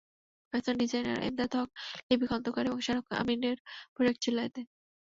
Fashion 0.53 0.75
designer 0.81 1.19
Emdad 1.27 1.51
Haque, 1.57 1.69
Lipi 2.07 2.25
Khandakar 2.31 2.63
এবং 2.67 2.79
শাহরুখ 2.85 3.07
আমিনের 3.21 3.57
পোশাক 3.93 4.15
ছিল 4.23 4.35
এতে। 4.47 4.61